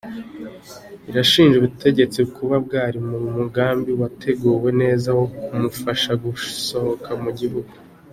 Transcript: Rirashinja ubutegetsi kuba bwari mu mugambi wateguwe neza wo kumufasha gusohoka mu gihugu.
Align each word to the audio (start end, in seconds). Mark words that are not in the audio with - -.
Rirashinja 1.05 1.55
ubutegetsi 1.57 2.19
kuba 2.35 2.55
bwari 2.65 2.97
mu 3.09 3.17
mugambi 3.37 3.91
wateguwe 4.01 4.69
neza 4.81 5.09
wo 5.17 5.25
kumufasha 5.43 6.11
gusohoka 6.23 7.09
mu 7.23 7.31
gihugu. 7.39 7.73